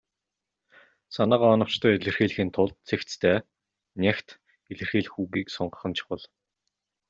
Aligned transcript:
Санаагаа 1.15 1.51
оновчтой 1.55 1.91
илэрхийлэхийн 1.97 2.51
тулд 2.55 2.75
цэгцтэй, 2.87 3.37
нягт 4.01 4.27
илэрхийлэх 4.71 5.13
үгийг 5.21 5.47
сонгох 5.55 5.83
нь 5.89 5.95
чухал. 5.97 6.21